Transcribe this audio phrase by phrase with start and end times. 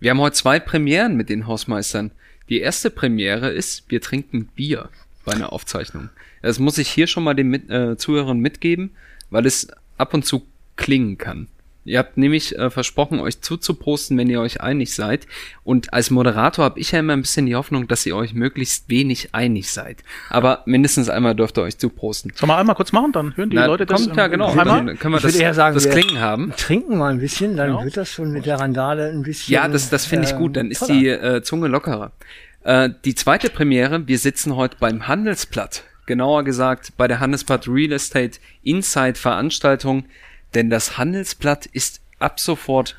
[0.00, 2.10] Wir haben heute zwei Premieren mit den Hausmeistern.
[2.48, 4.90] Die erste Premiere ist, wir trinken Bier
[5.24, 6.10] bei einer Aufzeichnung.
[6.42, 8.90] Das muss ich hier schon mal den mit, äh, Zuhörern mitgeben,
[9.30, 10.46] weil es ab und zu
[10.76, 11.48] klingen kann.
[11.84, 15.26] Ihr habt nämlich äh, versprochen, euch zuzuposten, wenn ihr euch einig seid.
[15.64, 18.88] Und als Moderator habe ich ja immer ein bisschen die Hoffnung, dass ihr euch möglichst
[18.88, 20.02] wenig einig seid.
[20.30, 22.32] Aber mindestens einmal dürft ihr euch zuposten.
[22.34, 24.02] Sollen wir einmal kurz machen, dann hören die Na, Leute das.
[24.04, 24.48] kommt, ja, genau.
[24.50, 24.66] Einmal?
[24.86, 26.52] Dann können wir Ich das, eher sagen, das wir- Klingen haben.
[26.56, 27.84] Trinken mal ein bisschen, dann Genau.
[27.84, 29.52] wird das schon mit der Randale ein bisschen.
[29.54, 30.56] Ja, das, das finde ich ähm, gut.
[30.56, 30.92] Dann ist toller.
[30.98, 32.12] die äh, Zunge lockerer.
[32.62, 35.84] Äh, die zweite Premiere, wir sitzen heute beim Handelsblatt.
[36.06, 40.04] Genauer gesagt bei der Handelsblatt Real Estate Insight Veranstaltung.
[40.54, 42.96] Denn das Handelsblatt ist ab sofort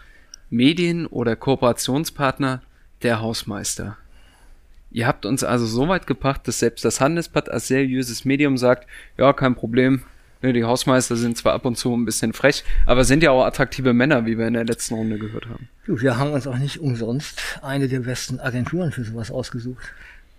[0.50, 2.62] Medien- oder Kooperationspartner
[3.02, 3.98] der Hausmeister.
[4.91, 8.88] Ihr habt uns also so weit gebracht, dass selbst das Handelsblatt als seriöses Medium sagt,
[9.18, 10.04] ja, kein Problem.
[10.41, 13.45] Ne, Die Hausmeister sind zwar ab und zu ein bisschen frech, aber sind ja auch
[13.45, 15.67] attraktive Männer, wie wir in der letzten Runde gehört haben.
[15.86, 19.84] Wir haben uns auch nicht umsonst eine der besten Agenturen für sowas ausgesucht.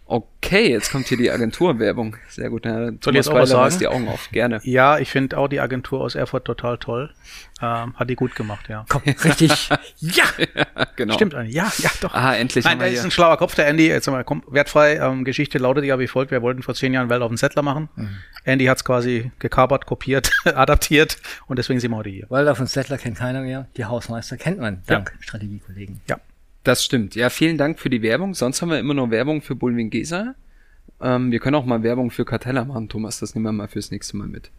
[0.09, 2.17] Okay, jetzt kommt hier die Agenturwerbung.
[2.29, 2.65] Sehr gut.
[2.65, 3.79] Ja, Soll ich jetzt auch was Weiler sagen?
[3.81, 4.29] die Augen auf.
[4.31, 4.61] Gerne.
[4.63, 7.13] Ja, ich finde auch die Agentur aus Erfurt total toll.
[7.61, 8.85] Ähm, hat die gut gemacht, ja.
[8.89, 9.69] Komm, richtig.
[9.99, 10.25] Ja,
[10.95, 11.15] Genau.
[11.15, 11.35] stimmt.
[11.35, 11.53] Andy.
[11.53, 12.15] Ja, ja, doch.
[12.15, 13.89] Aha, endlich Nein, der ist ein schlauer Kopf, der Andy.
[13.89, 14.97] Jetzt mal komm, wertfrei.
[14.99, 16.31] Ähm, Geschichte lautet ja wie folgt.
[16.31, 17.89] Wir wollten vor zehn Jahren Welt auf den Settler machen.
[17.97, 18.11] Mhm.
[18.45, 21.17] Andy hat's quasi gekapert, kopiert, adaptiert
[21.49, 22.27] und deswegen sind wir heute hier.
[22.31, 23.67] Waldorf und Settler kennt keiner mehr.
[23.77, 24.83] Die Hausmeister kennt man.
[24.87, 26.01] Dank Strategiekollegen.
[26.09, 26.19] Ja.
[26.67, 27.15] Das stimmt.
[27.15, 28.35] Ja, vielen Dank für die Werbung.
[28.35, 30.35] Sonst haben wir immer nur Werbung für Bulwin Gesa.
[31.01, 33.21] Ähm, wir können auch mal Werbung für Cartella machen, Thomas.
[33.21, 34.51] Das nehmen wir mal fürs nächste Mal mit.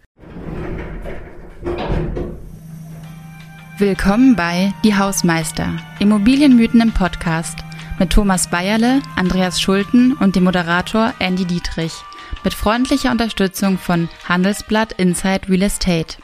[3.78, 7.60] Willkommen bei Die Hausmeister, Immobilienmythen im Podcast
[8.00, 11.92] mit Thomas Bayerle, Andreas Schulten und dem Moderator Andy Dietrich
[12.46, 16.16] mit freundlicher Unterstützung von Handelsblatt Inside Real Estate.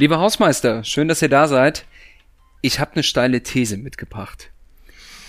[0.00, 1.84] Lieber Hausmeister, schön, dass ihr da seid.
[2.62, 4.48] Ich habe eine steile These mitgebracht.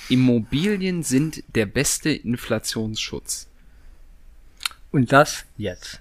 [0.08, 3.50] Immobilien sind der beste Inflationsschutz.
[4.90, 6.00] Und das jetzt.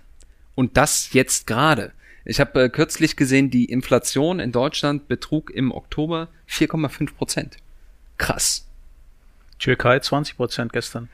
[0.55, 1.91] Und das jetzt gerade.
[2.25, 7.57] Ich habe äh, kürzlich gesehen, die Inflation in Deutschland betrug im Oktober 4,5 Prozent.
[8.19, 8.69] Krass.
[9.59, 11.09] Türkei 20 Prozent gestern.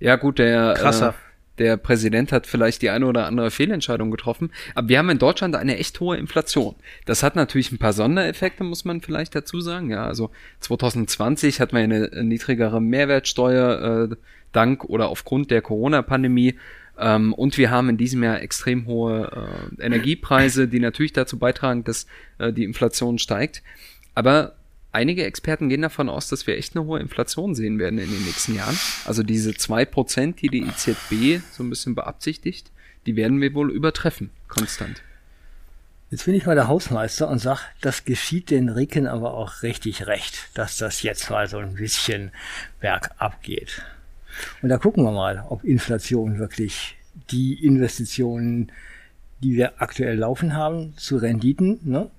[0.00, 1.10] Ja gut, der, Krasser.
[1.10, 1.25] Äh,
[1.58, 5.56] der Präsident hat vielleicht die eine oder andere Fehlentscheidung getroffen, aber wir haben in Deutschland
[5.56, 6.74] eine echt hohe Inflation.
[7.04, 9.90] Das hat natürlich ein paar Sondereffekte, muss man vielleicht dazu sagen.
[9.90, 10.30] Ja, also
[10.60, 14.16] 2020 hatten wir eine niedrigere Mehrwertsteuer äh,
[14.52, 16.56] dank oder aufgrund der Corona-Pandemie.
[16.98, 21.84] Ähm, und wir haben in diesem Jahr extrem hohe äh, Energiepreise, die natürlich dazu beitragen,
[21.84, 22.06] dass
[22.38, 23.62] äh, die Inflation steigt.
[24.14, 24.56] Aber
[24.96, 28.24] einige Experten gehen davon aus, dass wir echt eine hohe Inflation sehen werden in den
[28.24, 28.76] nächsten Jahren.
[29.04, 32.70] Also diese zwei Prozent, die die EZB so ein bisschen beabsichtigt,
[33.04, 35.02] die werden wir wohl übertreffen, konstant.
[36.10, 40.06] Jetzt bin ich mal der Hausmeister und sag, das geschieht den Ricken aber auch richtig
[40.06, 42.30] recht, dass das jetzt mal so ein bisschen
[42.80, 43.82] bergab geht.
[44.62, 46.96] Und da gucken wir mal, ob Inflation wirklich
[47.30, 48.72] die Investitionen,
[49.42, 52.10] die wir aktuell laufen haben, zu Renditen, ne?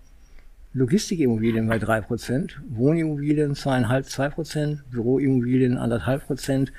[0.77, 6.71] Logistikimmobilien bei drei Prozent, Wohnimmobilien zweieinhalb, zwei Prozent, Büroimmobilien anderthalb Prozent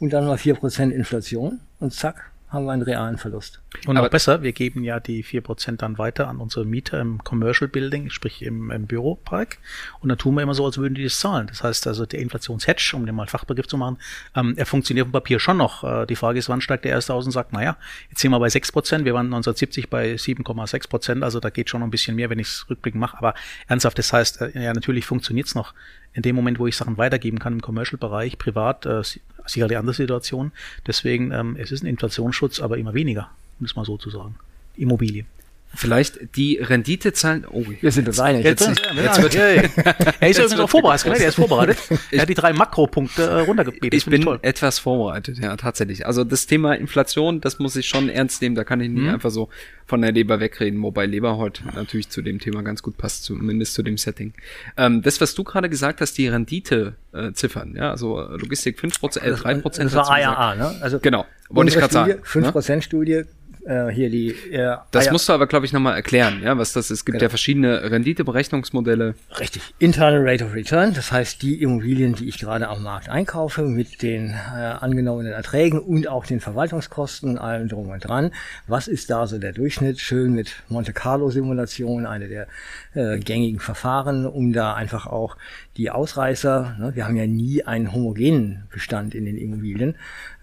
[0.00, 3.60] und dann mal vier Prozent Inflation und zack, haben wir einen realen Verlust.
[3.86, 7.22] Und Aber- noch besser, wir geben ja die 4% dann weiter an unsere Mieter im
[7.22, 9.58] Commercial Building, sprich im, im Büropark.
[10.00, 11.46] Und dann tun wir immer so, als würden die das zahlen.
[11.48, 13.98] Das heißt also, der Inflationshedge, um den mal Fachbegriff zu machen,
[14.34, 15.84] ähm, er funktioniert auf dem Papier schon noch.
[15.84, 17.76] Äh, die Frage ist, wann steigt der erste aus und sagt, naja,
[18.10, 21.90] jetzt sind wir bei 6%, wir waren 1970 bei 7,6%, also da geht schon ein
[21.90, 23.18] bisschen mehr, wenn ich es rückblickend mache.
[23.18, 23.34] Aber
[23.66, 25.74] ernsthaft, das heißt, äh, ja, natürlich funktioniert es noch
[26.14, 29.02] in dem Moment, wo ich Sachen weitergeben kann im Commercial-Bereich, privat, äh,
[29.48, 30.52] si- sicher die andere Situation.
[30.86, 34.36] Deswegen, ähm, es ist ein Inflationsschutz, aber immer weniger, um es mal so zu sagen.
[34.76, 35.24] Immobilie.
[35.74, 37.44] Vielleicht die Renditezahlen.
[37.50, 38.44] Oh, Wir sind uns einig.
[38.44, 41.18] Jetzt, Jetzt, jetzt wird, er ist übrigens auch vorbereitet, ne?
[41.18, 41.76] der ist vorbereitet.
[42.10, 43.92] er hat die drei Makropunkte äh, runtergebetet.
[43.94, 46.06] ich bin etwas vorbereitet, ja, tatsächlich.
[46.06, 48.54] Also das Thema Inflation, das muss ich schon ernst nehmen.
[48.54, 49.10] Da kann ich nicht Mhm.
[49.10, 49.50] einfach so
[49.86, 53.74] von der Leber wegreden, wobei Leber heute natürlich zu dem Thema ganz gut passt, zumindest
[53.74, 54.32] zu dem Setting.
[54.76, 57.30] Ähm, das, was du gerade gesagt hast, die Rendite äh,
[57.74, 59.84] ja, also äh, Logistik 5%, äh, 3%.
[59.84, 60.18] Das war.
[60.18, 60.74] IAA, ne?
[60.80, 62.82] Also Genau, wollte ich gerade sagen.
[62.82, 63.26] Studie, ne?
[63.68, 66.40] 5% Studie, äh, hier die äh, Das IA musst du aber, glaube ich, nochmal erklären,
[66.42, 66.98] ja, was das ist.
[66.98, 67.24] Es gibt Genau.
[67.24, 69.14] ja verschiedene Renditeberechnungsmodelle.
[69.38, 69.62] Richtig.
[69.78, 74.02] Internal Rate of Return, das heißt die Immobilien, die ich gerade am Markt einkaufe, mit
[74.02, 74.34] den äh,
[74.80, 78.32] angenommenen Erträgen und auch den Verwaltungskosten und allem drum und dran.
[78.66, 80.00] Was ist da so der Durchschnitt?
[80.00, 82.46] Schön mit Monte Carlo Simulation, eine der
[82.94, 85.36] äh, gängigen Verfahren, um da einfach auch
[85.78, 89.94] die Ausreißer, ne, wir haben ja nie einen homogenen Bestand in den Immobilien,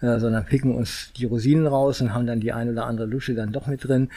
[0.02, 3.36] äh, sondern picken uns die Rosinen raus und haben dann die ein oder andere Verluste
[3.36, 4.10] dann doch mit drin.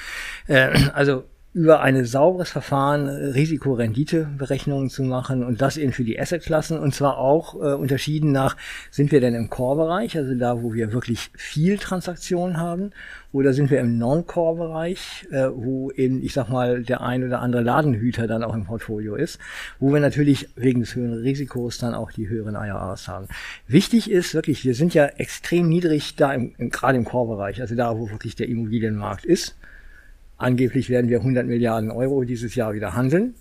[0.47, 6.20] Äh, also über ein sauberes Verfahren äh, Risikorenditeberechnungen zu machen und das eben für die
[6.20, 8.56] Assetklassen und zwar auch äh, unterschieden nach,
[8.90, 12.90] sind wir denn im Core-Bereich, also da, wo wir wirklich viel Transaktionen haben,
[13.32, 17.62] oder sind wir im Non-Core-Bereich, äh, wo eben, ich sag mal, der ein oder andere
[17.62, 19.38] Ladenhüter dann auch im Portfolio ist,
[19.78, 23.26] wo wir natürlich wegen des höheren Risikos dann auch die höheren IRAs haben.
[23.66, 27.74] Wichtig ist wirklich, wir sind ja extrem niedrig da im, im gerade im Core-Bereich, also
[27.74, 29.56] da, wo wirklich der Immobilienmarkt ist.
[30.38, 33.35] Angeblich werden wir 100 Milliarden Euro dieses Jahr wieder handeln.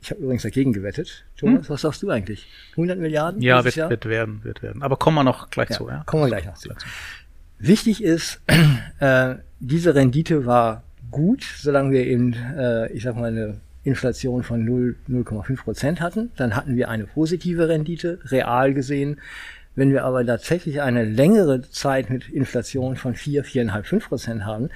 [0.00, 1.24] Ich habe übrigens dagegen gewettet.
[1.36, 1.68] Thomas, hm?
[1.70, 2.46] was sagst du eigentlich?
[2.72, 3.40] 100 Milliarden?
[3.42, 3.90] Ja, wird, Jahr?
[3.90, 4.82] wird werden, wird werden.
[4.82, 5.88] Aber kommen wir noch gleich ja, zu.
[5.88, 6.02] Ja?
[6.06, 6.70] Kommen wir gleich noch zu.
[7.58, 8.40] Wichtig ist,
[9.00, 14.66] äh, diese Rendite war gut, solange wir eben, äh, ich sag mal, eine Inflation von
[15.08, 16.30] 0,5 Prozent hatten.
[16.36, 19.20] Dann hatten wir eine positive Rendite, real gesehen.
[19.74, 24.70] Wenn wir aber tatsächlich eine längere Zeit mit Inflation von 4, 4,5, 5 Prozent haben,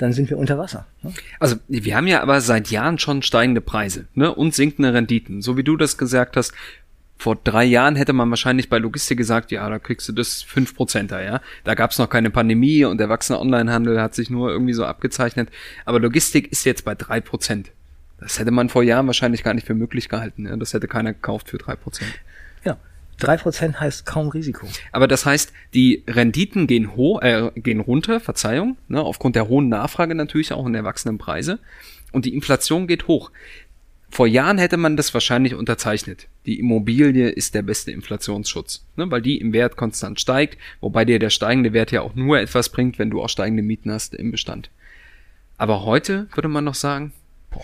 [0.00, 0.86] dann sind wir unter Wasser.
[1.02, 1.12] Ne?
[1.38, 4.34] Also wir haben ja aber seit Jahren schon steigende Preise ne?
[4.34, 5.42] und sinkende Renditen.
[5.42, 6.52] So wie du das gesagt hast,
[7.18, 11.22] vor drei Jahren hätte man wahrscheinlich bei Logistik gesagt, ja, da kriegst du das 5%er,
[11.22, 11.40] ja.
[11.64, 14.86] Da gab es noch keine Pandemie und der wachsende Onlinehandel hat sich nur irgendwie so
[14.86, 15.50] abgezeichnet.
[15.84, 17.72] Aber Logistik ist jetzt bei drei Prozent.
[18.18, 20.46] Das hätte man vor Jahren wahrscheinlich gar nicht für möglich gehalten.
[20.46, 20.56] Ja?
[20.56, 22.10] Das hätte keiner gekauft für drei Prozent.
[22.10, 22.29] Ja,
[23.20, 24.66] Drei Prozent heißt kaum Risiko.
[24.92, 29.68] Aber das heißt, die Renditen gehen hoch, äh, gehen runter, Verzeihung, ne, aufgrund der hohen
[29.68, 31.58] Nachfrage natürlich auch und der wachsenden Preise.
[32.12, 33.30] Und die Inflation geht hoch.
[34.10, 36.26] Vor Jahren hätte man das wahrscheinlich unterzeichnet.
[36.44, 41.18] Die Immobilie ist der beste Inflationsschutz, ne, weil die im Wert konstant steigt, wobei dir
[41.20, 44.32] der steigende Wert ja auch nur etwas bringt, wenn du auch steigende Mieten hast im
[44.32, 44.70] Bestand.
[45.58, 47.12] Aber heute würde man noch sagen,
[47.50, 47.62] boah.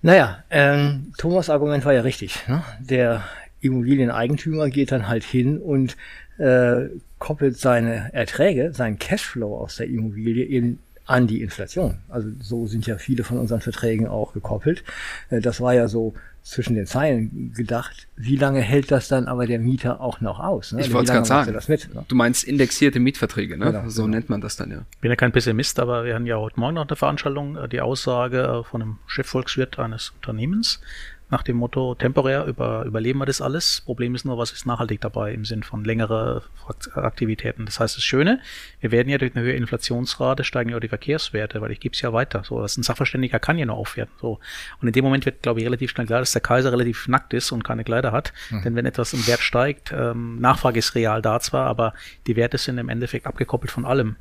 [0.00, 2.46] Naja, ähm, Thomas Argument war ja richtig.
[2.46, 2.62] Ne?
[2.78, 3.24] Der
[3.60, 5.96] Immobilieneigentümer geht dann halt hin und
[6.38, 6.88] äh,
[7.18, 11.98] koppelt seine Erträge, seinen Cashflow aus der Immobilie eben an die Inflation.
[12.08, 14.84] Also so sind ja viele von unseren Verträgen auch gekoppelt.
[15.30, 18.08] Äh, das war ja so zwischen den Zeilen gedacht.
[18.16, 20.72] Wie lange hält das dann aber der Mieter auch noch aus?
[20.72, 20.80] Ne?
[20.80, 21.58] Ich wollte es gerade sagen.
[21.68, 22.04] Mit, ne?
[22.08, 23.66] Du meinst indexierte Mietverträge, ne?
[23.66, 24.16] Genau, so genau.
[24.16, 24.84] nennt man das dann ja.
[24.92, 27.68] Ich bin ja kein Pessimist, aber wir hatten ja heute Morgen noch eine Veranstaltung, äh,
[27.68, 30.80] die Aussage äh, von einem Chefvolkswirt eines Unternehmens,
[31.30, 33.82] nach dem Motto, temporär über, überleben wir das alles.
[33.82, 36.42] Problem ist nur, was ist nachhaltig dabei im Sinn von längere
[36.94, 37.66] Aktivitäten.
[37.66, 38.40] Das heißt, das Schöne,
[38.80, 41.94] wir werden ja durch eine höhere Inflationsrate steigen ja auch die Verkehrswerte, weil ich gebe
[41.94, 42.42] es ja weiter.
[42.44, 44.14] So, das ein Sachverständiger kann ja nur aufwerten.
[44.20, 44.38] So.
[44.80, 47.34] Und in dem Moment wird, glaube ich, relativ schnell klar, dass der Kaiser relativ nackt
[47.34, 48.32] ist und keine Kleider hat.
[48.50, 48.62] Mhm.
[48.62, 51.92] Denn wenn etwas im Wert steigt, ähm, Nachfrage ist real da zwar, aber
[52.26, 54.16] die Werte sind im Endeffekt abgekoppelt von allem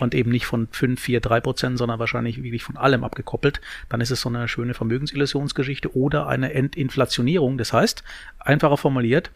[0.00, 4.00] und eben nicht von 5, 4, 3 Prozent, sondern wahrscheinlich wirklich von allem abgekoppelt, dann
[4.00, 7.58] ist es so eine schöne Vermögensillusionsgeschichte oder eine Entinflationierung.
[7.58, 8.02] Das heißt,
[8.38, 9.30] einfacher formuliert,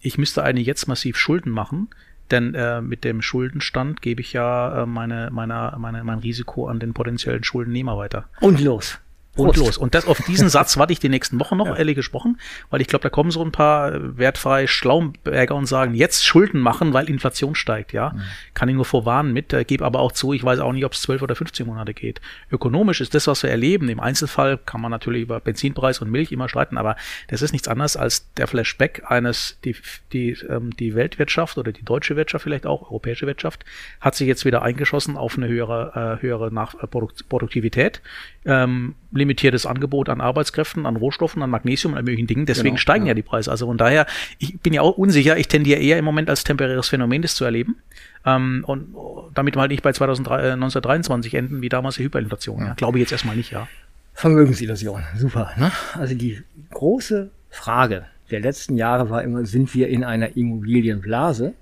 [0.00, 1.88] ich müsste eigentlich jetzt massiv Schulden machen,
[2.30, 6.78] denn äh, mit dem Schuldenstand gebe ich ja äh, meine, meine, meine, mein Risiko an
[6.78, 8.28] den potenziellen Schuldennehmer weiter.
[8.40, 9.01] Und los
[9.34, 9.78] und los.
[9.78, 11.76] Und das auf diesen Satz warte ich die nächsten Wochen noch, ja.
[11.76, 12.38] ehrlich gesprochen,
[12.70, 16.92] weil ich glaube, da kommen so ein paar wertfrei Schlaumberger und sagen, jetzt Schulden machen,
[16.92, 18.10] weil Inflation steigt, ja.
[18.10, 18.22] Mhm.
[18.54, 20.92] Kann ich nur vorwarnen mit, äh, gebe aber auch zu, ich weiß auch nicht, ob
[20.92, 22.20] es zwölf oder 15 Monate geht.
[22.50, 26.30] Ökonomisch ist das, was wir erleben, im Einzelfall kann man natürlich über Benzinpreis und Milch
[26.30, 26.96] immer streiten, aber
[27.28, 29.76] das ist nichts anderes als der Flashback eines, die,
[30.12, 33.64] die, ähm, die Weltwirtschaft oder die deutsche Wirtschaft vielleicht auch, europäische Wirtschaft,
[34.00, 38.02] hat sich jetzt wieder eingeschossen auf eine höhere, äh, höhere Nach äh, Produktivität.
[38.44, 42.46] Ähm, limitiertes Angebot an Arbeitskräften, an Rohstoffen, an Magnesium, an möglichen Dingen.
[42.46, 43.10] Deswegen genau, steigen ja.
[43.10, 43.14] ja.
[43.14, 43.50] die Preise.
[43.50, 44.06] Also von daher,
[44.38, 45.36] ich bin ja auch unsicher.
[45.36, 47.76] Ich tendiere eher im Moment als temporäres Phänomen das zu erleben.
[48.24, 48.94] Ähm, und
[49.34, 52.60] damit wir halt nicht bei 2003, äh, 1923 enden, wie damals die Hyperinflation.
[52.60, 52.66] Ja.
[52.68, 52.74] Ja.
[52.74, 53.68] Glaube ich jetzt erstmal nicht, ja.
[54.14, 55.52] Vermögensillusion, super.
[55.56, 55.72] Ne?
[55.94, 61.54] Also die große Frage der letzten Jahre war immer, sind wir in einer Immobilienblase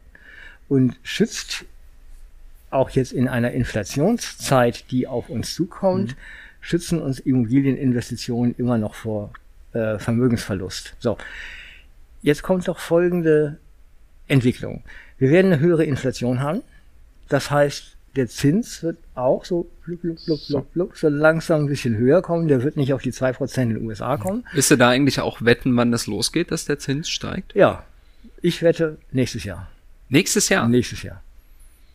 [0.69, 1.65] und schützt
[2.71, 6.17] auch jetzt in einer Inflationszeit, die auf uns zukommt, mhm
[6.61, 9.33] schützen uns Immobilieninvestitionen immer noch vor
[9.73, 10.95] äh, Vermögensverlust.
[10.99, 11.17] So,
[12.23, 13.59] jetzt kommt doch folgende
[14.29, 14.83] Entwicklung.
[15.19, 16.63] Wir werden eine höhere Inflation haben.
[17.29, 21.67] Das heißt, der Zins wird auch so, blub, blub, blub, blub, blub, so langsam ein
[21.69, 22.49] bisschen höher kommen.
[22.49, 24.45] Der wird nicht auf die zwei Prozent in den USA kommen.
[24.53, 27.55] Wisst ihr da eigentlich auch wetten, wann das losgeht, dass der Zins steigt?
[27.55, 27.85] Ja,
[28.43, 29.71] ich wette nächstes Jahr.
[30.09, 30.67] Nächstes Jahr?
[30.69, 31.23] Nächstes Jahr.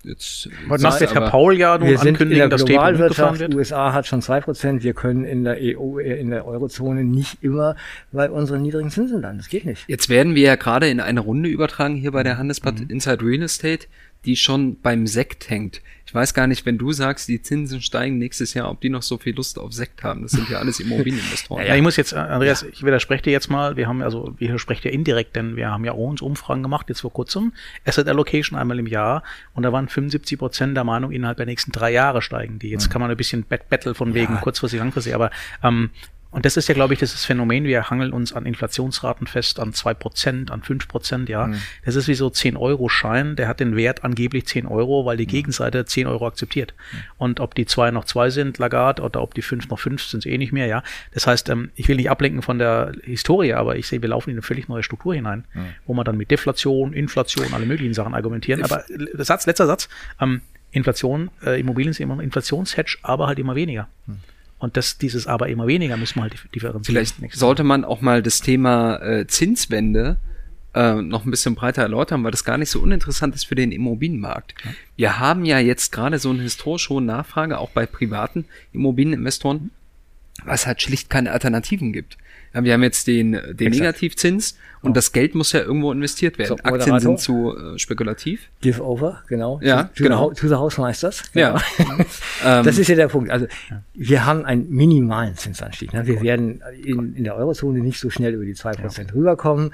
[0.06, 3.56] Jetzt Heute Nacht wird Herr Paul ja nun wir sind in der Globalwirtschaft, wird.
[3.56, 7.42] USA hat schon zwei Prozent, wir können in der EU, äh, in der Eurozone nicht
[7.42, 7.76] immer
[8.12, 9.40] bei unseren niedrigen Zinsen landen.
[9.40, 9.86] Das geht nicht.
[9.88, 12.90] Jetzt werden wir ja gerade in eine Runde übertragen hier bei der Handelsblatt mhm.
[12.90, 13.88] Inside Real Estate
[14.25, 15.82] die schon beim Sekt hängt.
[16.08, 19.01] Ich weiß gar nicht, wenn du sagst, die Zinsen steigen nächstes Jahr, ob die noch
[19.01, 20.22] so viel Lust auf Sekt haben.
[20.22, 21.65] Das sind ja alles Immobilieninvestoren.
[21.65, 23.75] Ja, ich muss jetzt, äh, Andreas, ich widerspreche dir jetzt mal.
[23.75, 26.89] Wir haben also, wir widersprechen ja indirekt, denn wir haben ja auch uns Umfragen gemacht,
[26.89, 27.53] jetzt vor kurzem.
[27.86, 29.24] Asset Allocation einmal im Jahr.
[29.55, 32.70] Und da waren 75 Prozent der Meinung, innerhalb der nächsten drei Jahre steigen die.
[32.70, 34.39] Jetzt kann man ein bisschen Battle von wegen Ja.
[34.41, 35.32] kurzfristig, langfristig, aber
[35.63, 35.89] ähm,
[36.36, 37.63] und das ist ja, glaube ich, das ist Phänomen.
[37.63, 41.50] Wir hangeln uns an Inflationsraten fest, an zwei Prozent, an fünf Prozent, ja.
[41.86, 45.86] Das ist wie so 10-Euro-Schein, der hat den Wert angeblich 10 Euro, weil die Gegenseite
[45.86, 46.74] 10 Euro akzeptiert.
[47.18, 50.25] Und ob die zwei noch zwei sind, Lagarde, oder ob die fünf noch fünf sind,
[50.25, 50.84] eh nicht mehr, ja.
[51.13, 54.30] Das heißt, ähm, ich will nicht ablenken von der Historie, aber ich sehe, wir laufen
[54.30, 55.46] in eine völlig neue Struktur hinein,
[55.86, 58.62] wo man dann mit Deflation, Inflation, alle möglichen Sachen argumentieren.
[58.62, 59.88] Aber äh, Satz, letzter Satz,
[60.20, 63.88] ähm, Inflation, äh, Immobilien sind immer ein Inflationshedge, aber halt immer weniger.
[64.58, 66.84] Und das, dieses aber immer weniger müssen wir halt dif- differenzieren.
[66.84, 70.18] Vielleicht sollte man auch mal das Thema äh, Zinswende
[70.74, 73.72] äh, noch ein bisschen breiter erläutern, weil das gar nicht so uninteressant ist für den
[73.72, 74.56] Immobilienmarkt.
[74.96, 79.72] Wir haben ja jetzt gerade so eine historisch hohe Nachfrage, auch bei privaten Immobilieninvestoren,
[80.44, 82.18] was halt schlicht keine Alternativen gibt.
[82.56, 83.76] Ja, wir haben jetzt den, den Exakt.
[83.76, 86.58] Negativzins und das Geld muss ja irgendwo investiert werden.
[86.58, 88.50] So, Aktien sind zu äh, spekulativ.
[88.62, 89.60] Give over, genau.
[89.64, 90.30] Ja, to, to genau.
[90.30, 91.24] The, to the Hausmeisters.
[91.34, 91.60] Ja.
[91.78, 92.06] Genau.
[92.44, 93.32] Ähm, das ist ja der Punkt.
[93.32, 93.48] Also
[93.94, 95.94] wir haben einen minimalen Zinsanstieg.
[95.94, 96.06] Ne?
[96.06, 99.74] Wir werden in, in der Eurozone nicht so schnell über die 2% rüberkommen.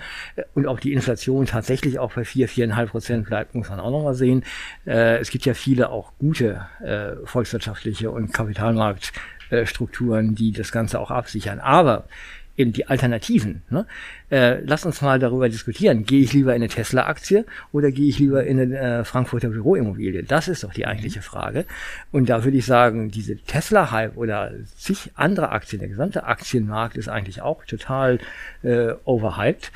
[0.54, 4.04] Und ob die Inflation tatsächlich auch bei 4, 4,5 Prozent bleibt, muss man auch noch
[4.04, 4.44] mal sehen.
[4.86, 11.12] Äh, es gibt ja viele auch gute äh, volkswirtschaftliche und Kapitalmarktstrukturen, die das Ganze auch
[11.12, 11.60] absichern.
[11.60, 12.06] Aber
[12.62, 13.64] eben die Alternativen.
[13.70, 13.86] Ne?
[14.30, 16.06] Äh, lass uns mal darüber diskutieren.
[16.06, 20.24] Gehe ich lieber in eine Tesla-Aktie oder gehe ich lieber in eine äh, Frankfurter Büroimmobilie?
[20.24, 21.66] Das ist doch die eigentliche Frage.
[22.12, 27.10] Und da würde ich sagen, diese Tesla-Hype oder zig andere Aktien, der gesamte Aktienmarkt ist
[27.10, 28.20] eigentlich auch total
[28.64, 29.72] äh, overhyped.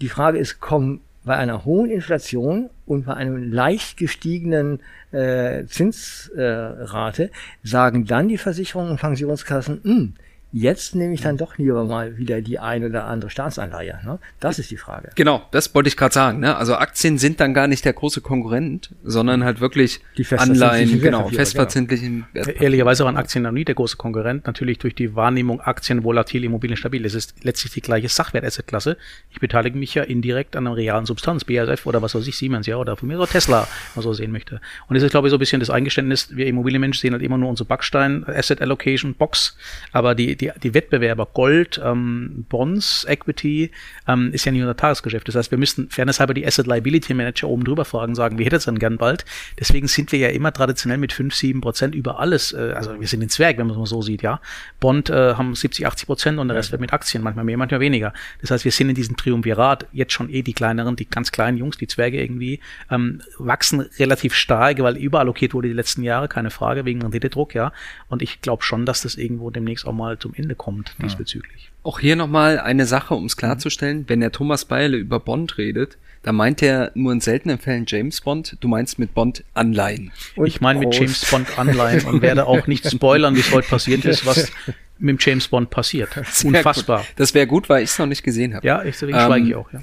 [0.00, 4.80] Die Frage ist, kommen bei einer hohen Inflation und bei einem leicht gestiegenen
[5.12, 7.30] äh, Zinsrate, äh,
[7.62, 10.14] sagen dann die Versicherungen und Pensionskassen, "Hm,
[10.52, 14.00] jetzt nehme ich dann doch lieber mal wieder die ein oder andere Staatsanleihe.
[14.04, 14.18] Ne?
[14.40, 15.10] Das ist die Frage.
[15.14, 16.40] Genau, das wollte ich gerade sagen.
[16.40, 16.56] Ne?
[16.56, 21.28] Also Aktien sind dann gar nicht der große Konkurrent, sondern halt wirklich Die Anleihen, genau,
[21.28, 22.64] festverzinslichen Wertpapiere.
[22.64, 24.46] Ehrlicherweise waren Aktien noch nie der große Konkurrent.
[24.46, 27.04] Natürlich durch die Wahrnehmung Aktien volatil, Immobilien stabil.
[27.04, 28.96] Es ist letztlich die gleiche Sachwert-Asset-Klasse.
[29.30, 32.66] Ich beteilige mich ja indirekt an einer realen Substanz, BASF oder was weiß ich, Siemens,
[32.66, 34.60] ja, oder von mir so Tesla, wenn man so sehen möchte.
[34.88, 37.36] Und das ist, glaube ich, so ein bisschen das Eingeständnis, wir Immobilienmenschen sehen halt immer
[37.36, 39.56] nur unsere Backstein, Asset Allocation Box,
[39.92, 43.70] aber die, die, die Wettbewerber Gold, ähm, Bonds, Equity,
[44.06, 45.28] ähm, ist ja nicht unser Tagesgeschäft.
[45.28, 48.56] Das heißt, wir müssten fairnesshalber die Asset Liability Manager oben drüber fragen, sagen, wie hätte
[48.56, 49.24] es denn gern bald?
[49.58, 53.06] Deswegen sind wir ja immer traditionell mit 5, 7 Prozent über alles, äh, also wir
[53.06, 54.40] sind ein Zwerg, wenn man es mal so sieht, ja.
[54.80, 57.80] Bond äh, haben 70, 80 Prozent und der Rest wird mit Aktien, manchmal mehr, manchmal
[57.80, 58.12] weniger.
[58.40, 61.58] Das heißt, wir sind in diesem Triumvirat, jetzt schon eh die kleineren, die ganz kleinen
[61.58, 66.50] Jungs, die Zwerge irgendwie, ähm, wachsen relativ stark, weil überallokiert wurde die letzten Jahre, keine
[66.50, 67.72] Frage, wegen Renditedruck, ja.
[68.08, 71.70] Und ich glaube schon, dass das irgendwo demnächst auch mal zum Ende kommt, diesbezüglich.
[71.82, 74.04] Auch hier nochmal eine Sache, um es klarzustellen.
[74.08, 78.20] Wenn der Thomas Beile über Bond redet, da meint er nur in seltenen Fällen James
[78.20, 78.56] Bond.
[78.60, 80.12] Du meinst mit Bond Anleihen.
[80.36, 80.94] Und ich meine mit.
[80.94, 84.52] James Bond Anleihen und werde auch nicht spoilern, wie es heute passiert ist, was
[84.98, 86.10] mit dem James Bond passiert.
[86.30, 87.00] Sehr Unfassbar.
[87.00, 87.08] Gut.
[87.16, 88.66] Das wäre gut, weil ich es noch nicht gesehen habe.
[88.66, 89.80] Ja, ich, deswegen Ähm, schweige ich auch, ja.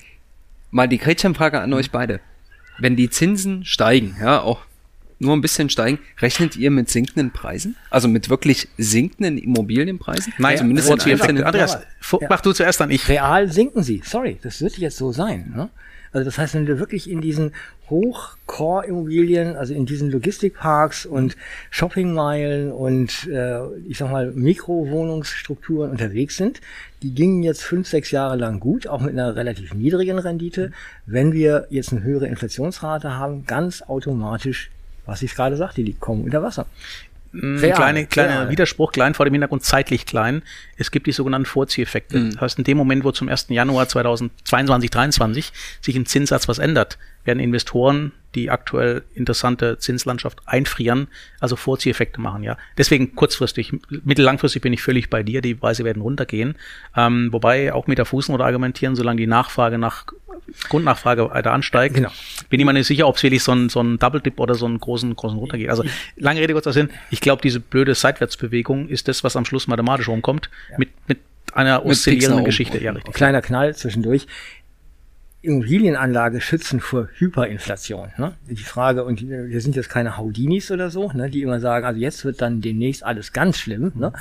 [0.72, 2.20] Mal die Gretchenfrage an euch beide.
[2.78, 4.60] Wenn die Zinsen steigen, ja, auch
[5.26, 7.76] nur ein bisschen steigen, rechnet ihr mit sinkenden Preisen?
[7.90, 10.34] Also mit wirklich sinkenden Immobilienpreisen?
[10.38, 11.30] Nein, zumindest in Vorzieheffekte.
[11.30, 11.78] einzelnen Andreas,
[12.22, 12.28] Ja.
[12.30, 13.08] mach du zuerst an ich.
[13.10, 14.02] Real sinken sie.
[14.06, 15.52] Sorry, das wird jetzt so sein.
[15.56, 15.70] Ne?
[16.12, 17.52] Also das heißt, wenn du wirklich in diesen
[17.90, 21.36] Hoch-Core-Immobilien, also in diesen Logistikparks und
[21.72, 26.62] Shoppingmeilen und äh, ich sag mal Mikrowohnungsstrukturen unterwegs sind,
[27.04, 30.72] die gingen jetzt fünf, sechs Jahre lang gut, auch mit einer relativ niedrigen Rendite.
[31.06, 34.72] Wenn wir jetzt eine höhere Inflationsrate haben, ganz automatisch,
[35.06, 36.66] was ich gerade sagte, die kommen unter Wasser.
[37.34, 38.50] Ein Real, kleine, kleiner real.
[38.50, 40.42] Widerspruch, klein vor dem Hintergrund, zeitlich klein.
[40.78, 42.30] Es gibt die sogenannten Vorzieheffekte.
[42.30, 43.48] Das heißt, in dem Moment, wo zum 1.
[43.50, 51.08] Januar 2022, 2023 sich im Zinssatz was ändert, werden Investoren die aktuell interessante Zinslandschaft einfrieren,
[51.40, 52.58] also Vorzieheffekte machen, ja.
[52.78, 53.72] Deswegen kurzfristig,
[54.04, 56.56] mittellangfristig bin ich völlig bei dir, die Preise werden runtergehen.
[56.98, 60.06] Ähm, wobei auch mit der Fußnote argumentieren, solange die Nachfrage nach
[60.70, 62.10] Grundnachfrage weiter ansteigt, Genau.
[62.50, 64.54] bin ich mir nicht sicher, ob es wirklich so ein, so ein Double Dip oder
[64.54, 65.70] so einen großen, großen runtergeht.
[65.70, 65.84] Also
[66.18, 66.90] lange Rede, kurzer Sinn.
[67.10, 71.20] Ich glaube, diese blöde Seitwärtsbewegung ist das, was am Schluss mathematisch rumkommt, mit, mit
[71.54, 72.44] einer Mit nach oszillierenden.
[72.46, 72.84] Geschichte.
[72.84, 73.14] Ja, richtig.
[73.14, 74.28] Kleiner Knall zwischendurch.
[75.46, 78.10] Immobilienanlage schützen vor Hyperinflation.
[78.18, 78.34] Ne?
[78.50, 82.00] Die Frage, und wir sind jetzt keine Haudinis oder so, ne, die immer sagen, also
[82.00, 83.92] jetzt wird dann demnächst alles ganz schlimm.
[83.96, 84.14] Ne?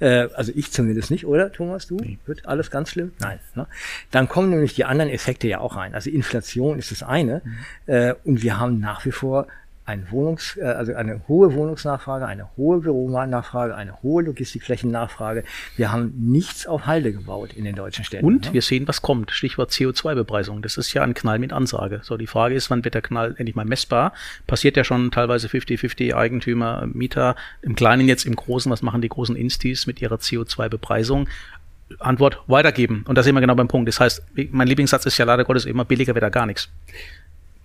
[0.00, 1.96] Äh, also ich zumindest nicht, oder Thomas, du?
[1.96, 2.18] Nee.
[2.26, 3.12] Wird alles ganz schlimm?
[3.20, 3.38] Nein.
[3.54, 3.66] Ne?
[4.10, 5.94] Dann kommen nämlich die anderen Effekte ja auch rein.
[5.94, 7.54] Also Inflation ist das eine mhm.
[7.86, 9.46] äh, und wir haben nach wie vor
[9.86, 15.44] ein Wohnungs, äh, also eine hohe Wohnungsnachfrage, eine hohe Büronachfrage, eine hohe Logistikflächennachfrage.
[15.76, 18.24] Wir haben nichts auf Halde gebaut in den deutschen Städten.
[18.24, 18.54] Und ne?
[18.54, 19.30] wir sehen, was kommt.
[19.30, 20.62] Stichwort CO2-Bepreisung.
[20.62, 22.00] Das ist ja ein Knall mit Ansage.
[22.02, 24.14] So, die Frage ist, wann wird der Knall endlich mal messbar?
[24.46, 27.36] Passiert ja schon teilweise 50-50 Eigentümer, Mieter.
[27.60, 31.28] Im Kleinen jetzt, im Großen, was machen die großen Instis mit ihrer CO2-Bepreisung?
[31.98, 33.04] Antwort weitergeben.
[33.06, 33.88] Und da sind wir genau beim Punkt.
[33.88, 36.70] Das heißt, mein Lieblingssatz ist ja leider Gottes immer billiger wird da gar nichts.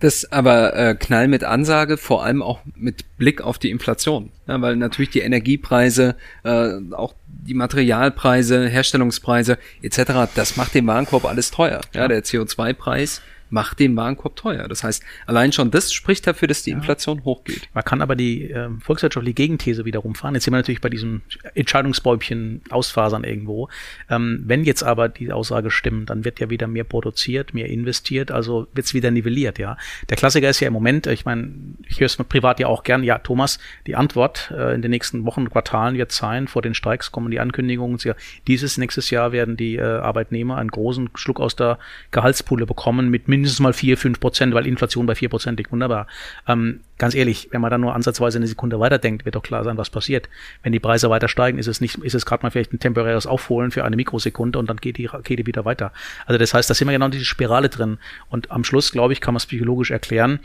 [0.00, 4.30] Das aber äh, Knall mit Ansage, vor allem auch mit Blick auf die Inflation.
[4.48, 11.26] Ja, weil natürlich die Energiepreise, äh, auch die Materialpreise, Herstellungspreise etc., das macht den Warenkorb
[11.26, 11.82] alles teuer.
[11.94, 14.68] Ja, der CO2-Preis macht den Warenkorb teuer.
[14.68, 17.24] Das heißt, allein schon das spricht dafür, dass die Inflation ja.
[17.24, 17.68] hochgeht.
[17.74, 20.34] Man kann aber die äh, volkswirtschaftliche Gegenthese wiederum fahren.
[20.34, 21.22] Jetzt sind wir natürlich bei diesem
[21.54, 23.68] Entscheidungsbäumchen ausfasern irgendwo.
[24.08, 28.30] Ähm, wenn jetzt aber die Aussage stimmt, dann wird ja wieder mehr produziert, mehr investiert,
[28.30, 29.76] also wird es wieder nivelliert, ja.
[30.08, 31.50] Der Klassiker ist ja im Moment, ich meine,
[31.88, 35.24] ich höre es privat ja auch gern, ja, Thomas, die Antwort äh, in den nächsten
[35.24, 38.14] Wochen, Quartalen wird sein, vor den Streiks kommen die Ankündigungen, ja,
[38.46, 41.78] dieses nächstes Jahr werden die äh, Arbeitnehmer einen großen Schluck aus der
[42.10, 45.72] Gehaltspulle bekommen mit mindestens mindestens mal vier, fünf Prozent, weil Inflation bei vier Prozent liegt.
[45.72, 46.06] Wunderbar.
[46.46, 49.76] Ähm, ganz ehrlich, wenn man dann nur ansatzweise eine Sekunde weiterdenkt, wird doch klar sein,
[49.76, 50.28] was passiert.
[50.62, 53.26] Wenn die Preise weiter steigen, ist es nicht, ist es gerade mal vielleicht ein temporäres
[53.26, 55.92] Aufholen für eine Mikrosekunde und dann geht die Rakete wieder weiter.
[56.26, 57.98] Also das heißt, da sind wir genau in diese Spirale drin.
[58.28, 60.40] Und am Schluss, glaube ich, kann man es psychologisch erklären.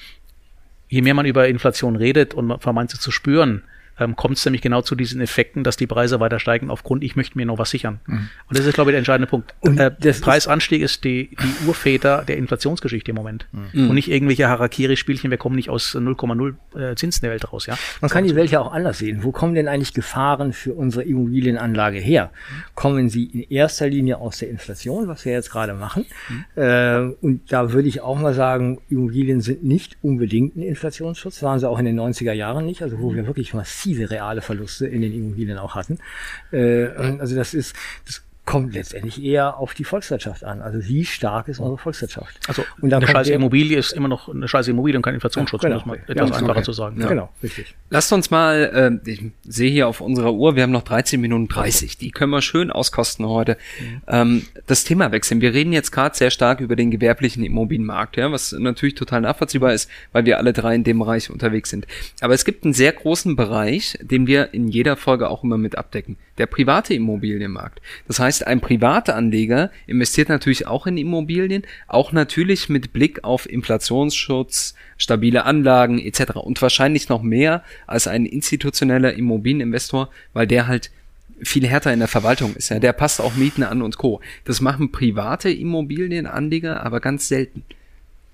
[0.87, 3.63] Je mehr man über Inflation redet und man vermeint sie zu spüren,
[3.99, 7.15] ähm, kommt es nämlich genau zu diesen Effekten, dass die Preise weiter steigen aufgrund, ich
[7.15, 7.99] möchte mir noch was sichern.
[8.05, 8.29] Mhm.
[8.49, 9.55] Und das ist, glaube ich, der entscheidende Punkt.
[9.61, 13.47] Und äh, der Preisanstieg ist die, die Urväter der Inflationsgeschichte im Moment.
[13.51, 13.89] Mhm.
[13.89, 17.65] Und nicht irgendwelche Harakiri-Spielchen, wir kommen nicht aus 0,0 äh, Zinsen der Welt raus.
[17.65, 17.77] Ja?
[18.01, 19.23] Man kann die Welt ja auch anders sehen.
[19.23, 22.31] Wo kommen denn eigentlich Gefahren für unsere Immobilienanlage her?
[22.73, 26.05] Kommen sie in erster Linie aus der Inflation, was wir jetzt gerade machen?
[26.29, 26.61] Mhm.
[26.61, 31.59] Äh, und da würde ich auch mal sagen, Immobilien sind nicht unbedingt ein Inflationsschutz, waren
[31.59, 34.87] sie auch in den 90er Jahren nicht, also wo wir wirklich massiv massive reale Verluste
[34.87, 35.99] in den Immobilien auch hatten.
[36.51, 37.75] Äh, also das ist,
[38.05, 40.61] das kommt letztendlich eher auf die Volkswirtschaft an.
[40.61, 42.39] Also wie stark ist unsere Volkswirtschaft?
[42.47, 45.63] Also und dann eine scheiße Immobilie ist immer noch eine scheiße Immobilie und kein Inflationsschutz,
[45.63, 45.79] ja, genau.
[45.79, 46.63] muss man etwas ja, einfacher okay.
[46.63, 47.01] zu sagen.
[47.01, 47.07] Ja.
[47.07, 47.73] Genau, richtig.
[47.89, 51.47] Lasst uns mal, äh, ich sehe hier auf unserer Uhr, wir haben noch 13 Minuten
[51.47, 51.97] 30.
[51.97, 53.57] Die können wir schön auskosten heute.
[53.79, 54.01] Mhm.
[54.07, 55.41] Ähm, das Thema wechseln.
[55.41, 59.73] Wir reden jetzt gerade sehr stark über den gewerblichen Immobilienmarkt, ja, was natürlich total nachvollziehbar
[59.73, 61.87] ist, weil wir alle drei in dem Bereich unterwegs sind.
[62.21, 65.77] Aber es gibt einen sehr großen Bereich, den wir in jeder Folge auch immer mit
[65.77, 66.17] abdecken.
[66.37, 67.81] Der private Immobilienmarkt.
[68.07, 73.49] Das heißt, ein privater Anleger investiert natürlich auch in Immobilien, auch natürlich mit Blick auf
[73.49, 76.35] Inflationsschutz, stabile Anlagen etc.
[76.35, 80.91] und wahrscheinlich noch mehr als ein institutioneller Immobilieninvestor, weil der halt
[81.41, 82.69] viel härter in der Verwaltung ist.
[82.69, 82.79] Ja.
[82.79, 84.21] Der passt auch Mieten an und Co.
[84.45, 87.63] Das machen private Immobilienanleger aber ganz selten.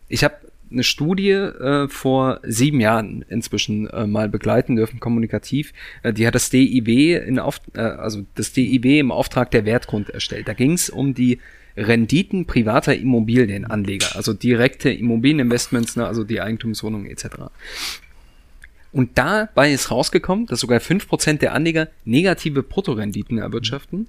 [0.08, 0.36] Ich habe
[0.72, 5.74] eine Studie äh, vor sieben Jahren inzwischen äh, mal begleiten dürfen, kommunikativ.
[6.04, 10.10] Äh, die hat das DIW in Auf äh, also das DIW im Auftrag der Wertgrund
[10.10, 10.48] erstellt.
[10.48, 11.40] Da ging es um die
[11.78, 17.28] Renditen privater Immobilienanleger, also direkte Immobilieninvestments, ne, also die Eigentumswohnungen etc.
[18.92, 24.08] Und dabei ist rausgekommen, dass sogar fünf Prozent der Anleger negative Bruttorenditen erwirtschaften.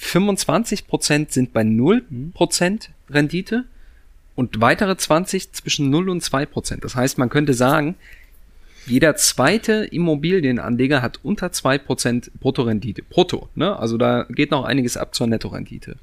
[0.00, 3.64] 25% sind bei 0% Rendite
[4.36, 6.84] und weitere 20 zwischen 0 und 2 Prozent.
[6.84, 7.96] Das heißt, man könnte sagen,
[8.86, 13.02] jeder zweite Immobilienanleger hat unter 2 Prozent Bruttorendite.
[13.02, 13.76] Brutto, ne?
[13.76, 15.96] Also da geht noch einiges ab zur Nettorendite.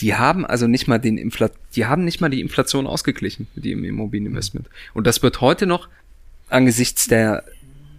[0.00, 3.66] Die haben also nicht mal den Infl die haben nicht mal die Inflation ausgeglichen mit
[3.66, 4.68] ihrem Immobilieninvestment.
[4.94, 5.88] Und das wird heute noch
[6.48, 7.44] angesichts der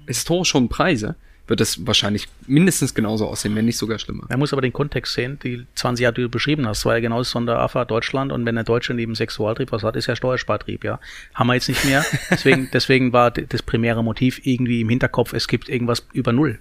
[0.08, 1.16] historisch hohen Preise
[1.50, 4.26] wird es wahrscheinlich mindestens genauso aussehen, wenn nicht sogar schlimmer.
[4.30, 7.00] Man muss aber den Kontext sehen, die 20 Jahre, die du beschrieben hast, war ja
[7.00, 10.84] genau das AFA Deutschland und wenn der Deutsche neben Sexualtrieb was hat, ist ja Steuerspartrieb,
[10.84, 11.00] ja.
[11.34, 12.06] Haben wir jetzt nicht mehr.
[12.30, 16.60] Deswegen, deswegen war das primäre Motiv irgendwie im Hinterkopf, es gibt irgendwas über Null.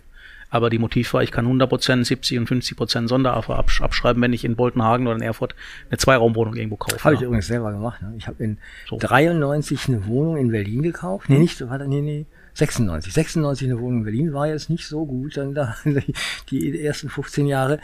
[0.51, 4.57] Aber die Motiv war, ich kann 100%, 70 und 50% Sonderafa abschreiben, wenn ich in
[4.57, 5.55] Boltenhagen oder in Erfurt
[5.90, 7.05] eine Zweiraumwohnung irgendwo kaufe.
[7.05, 7.20] Habe ja.
[7.20, 8.01] ich übrigens selber gemacht.
[8.01, 8.14] Ne?
[8.16, 8.96] Ich habe in so.
[8.98, 11.29] 93 eine Wohnung in Berlin gekauft.
[11.29, 11.42] Nee, hm.
[11.42, 12.27] nicht, warte, nee, nee,
[12.58, 13.12] 96.
[13.12, 15.76] 96 eine Wohnung in Berlin war jetzt nicht so gut, dann da,
[16.50, 17.78] die ersten 15 Jahre.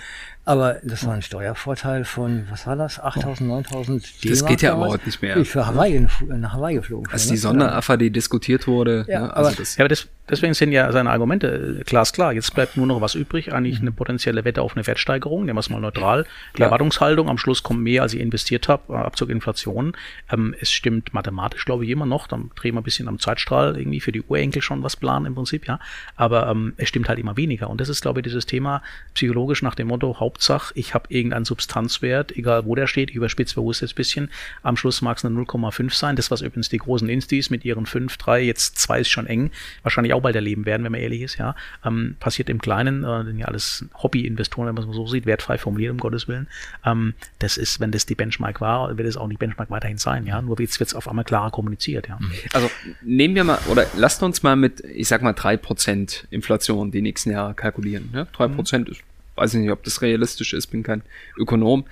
[0.45, 2.99] Aber das war ein Steuervorteil von, was war das?
[2.99, 4.39] 8000, 9000 D-Mark.
[4.39, 5.37] Das geht ja aber heute nicht mehr.
[5.37, 7.11] Ich für Hawaii, nach Hawaii geflogen.
[7.11, 9.07] Als die Sonderafa, die diskutiert wurde.
[9.09, 9.37] Ja, ne?
[9.37, 12.33] also aber, das, ja, aber das, deswegen sind ja seine Argumente äh, glasklar.
[12.33, 15.61] Jetzt bleibt nur noch was übrig, eigentlich eine potenzielle Wette auf eine Wertsteigerung, nehmen wir
[15.61, 16.25] es mal neutral.
[16.53, 16.69] Die Klar.
[16.69, 19.97] Erwartungshaltung, am Schluss kommt mehr, als ich investiert habe, äh, Abzug Inflation.
[20.31, 22.27] Ähm, es stimmt mathematisch, glaube ich, immer noch.
[22.27, 25.35] Dann drehen wir ein bisschen am Zeitstrahl irgendwie für die Urenkel schon was planen im
[25.35, 25.79] Prinzip, ja.
[26.17, 27.69] Aber ähm, es stimmt halt immer weniger.
[27.69, 28.83] Und das ist, glaube ich, dieses Thema
[29.15, 33.55] psychologisch nach dem Motto, Hauptsache, ich habe irgendeinen Substanzwert, egal wo der steht, ich überspitzt
[33.55, 34.31] bewusst jetzt ein bisschen.
[34.63, 36.17] Am Schluss mag es eine 0,5 sein.
[36.17, 39.51] Das, was übrigens die großen Instis mit ihren 5, 3, jetzt 2 ist schon eng,
[39.83, 41.55] wahrscheinlich auch bald erleben werden, wenn man ehrlich ist, ja.
[41.85, 45.59] Ähm, passiert im Kleinen, äh, sind ja alles Hobby-Investoren, wenn man es so sieht, wertfrei
[45.59, 46.49] formuliert, um Gottes Willen.
[46.85, 50.27] Ähm, das ist, wenn das die Benchmark war, wird es auch die Benchmark weiterhin sein,
[50.27, 50.41] ja.
[50.41, 52.19] Nur jetzt wird es auf einmal klarer kommuniziert, ja.
[52.53, 52.71] Also
[53.03, 57.31] nehmen wir mal, oder lasst uns mal mit, ich sag mal, 3% Inflation die nächsten
[57.31, 58.11] Jahre kalkulieren.
[58.13, 58.27] Ne?
[58.37, 59.01] 3% ist,
[59.37, 61.03] weiß ich nicht, ob das realistisch ist, bin kein
[61.37, 61.85] Ökonom.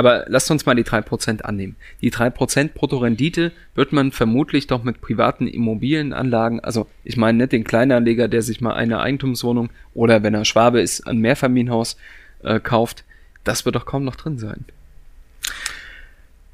[0.00, 1.76] Aber lasst uns mal die 3% annehmen.
[2.00, 7.64] Die 3% Bruttorendite wird man vermutlich doch mit privaten Immobilienanlagen, also ich meine nicht den
[7.64, 11.98] Kleinanleger, der sich mal eine Eigentumswohnung oder wenn er Schwabe ist, ein Mehrfamilienhaus
[12.42, 13.04] äh, kauft,
[13.44, 14.64] das wird doch kaum noch drin sein.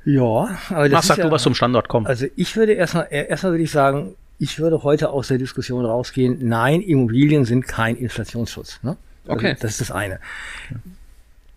[0.04, 2.04] Ja, aber das Mach, ist sag ja, du was zum Standort, komm.
[2.04, 5.85] Also ich würde erstmal, äh, erstmal würde ich sagen, ich würde heute aus der Diskussion
[5.85, 8.80] rausgehen, nein, Immobilien sind kein Inflationsschutz.
[8.82, 8.96] Ne?
[9.28, 9.56] Also Okay.
[9.61, 10.18] Das ist das eine.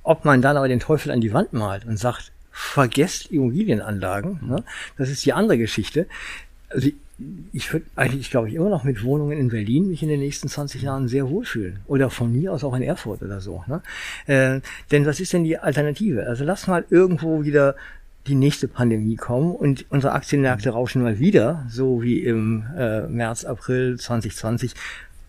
[0.09, 4.63] Ob man dann aber den Teufel an die Wand malt und sagt, vergesst Immobilienanlagen, ne?
[4.97, 6.07] das ist die andere Geschichte.
[6.69, 6.95] Also ich-
[7.53, 10.47] ich würde eigentlich, glaube ich, immer noch mit Wohnungen in Berlin mich in den nächsten
[10.47, 11.79] 20 Jahren sehr wohlfühlen.
[11.85, 13.63] Oder von mir aus auch in Erfurt oder so.
[13.67, 13.81] Ne?
[14.25, 16.25] Äh, denn was ist denn die Alternative?
[16.25, 17.75] Also lass mal irgendwo wieder
[18.25, 23.43] die nächste Pandemie kommen und unsere Aktienmärkte rauschen mal wieder, so wie im äh, März,
[23.45, 24.73] April 2020,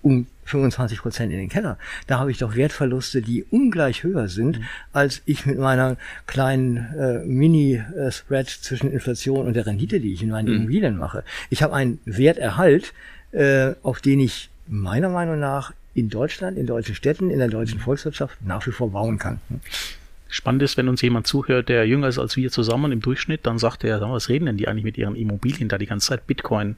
[0.03, 1.79] um 25 Prozent in den Keller.
[2.07, 4.61] Da habe ich doch Wertverluste, die ungleich höher sind,
[4.93, 10.31] als ich mit meiner kleinen äh, Mini-Spread zwischen Inflation und der Rendite, die ich in
[10.31, 11.25] meinen Immobilien mache.
[11.49, 12.93] Ich habe einen Werterhalt,
[13.33, 17.79] äh, auf den ich meiner Meinung nach in Deutschland, in deutschen Städten, in der deutschen
[17.81, 19.41] Volkswirtschaft nach wie vor bauen kann.
[20.29, 23.59] Spannend ist, wenn uns jemand zuhört, der jünger ist als wir zusammen im Durchschnitt, dann
[23.59, 26.27] sagt er, was reden denn die eigentlich mit ihren Immobilien da die ganze Zeit?
[26.27, 26.77] Bitcoin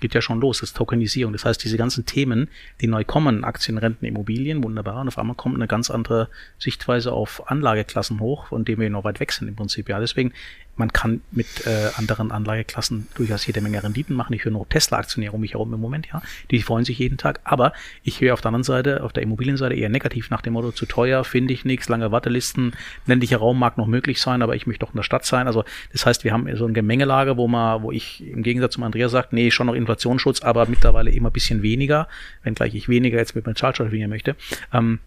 [0.00, 1.32] geht ja schon los, das ist Tokenisierung.
[1.32, 2.48] Das heißt, diese ganzen Themen,
[2.80, 5.00] die neu kommen, Aktien, Renten, Immobilien, wunderbar.
[5.00, 9.04] Und auf einmal kommt eine ganz andere Sichtweise auf Anlageklassen hoch, von denen wir noch
[9.04, 9.88] weit weg sind im Prinzip.
[9.88, 10.32] Ja, deswegen,
[10.78, 14.32] man kann mit äh, anderen Anlageklassen durchaus jede Menge Renditen machen.
[14.32, 16.22] Ich höre nur Tesla-Aktionäre um mich herum im Moment, ja.
[16.50, 17.40] Die freuen sich jeden Tag.
[17.44, 20.72] Aber ich höre auf der anderen Seite, auf der Immobilienseite eher negativ nach dem Motto,
[20.72, 22.72] zu teuer, finde ich nichts, lange Wartelisten,
[23.06, 25.46] ländlicher Raum mag noch möglich sein, aber ich möchte doch in der Stadt sein.
[25.46, 28.84] Also das heißt, wir haben so eine Gemengelage, wo man, wo ich im Gegensatz zum
[28.84, 32.08] Andrea sagt, nee, schon noch Inflationsschutz, aber mittlerweile immer ein bisschen weniger,
[32.42, 34.36] wenngleich ich weniger jetzt mit meinem Charger möchte.
[34.72, 35.00] Ähm,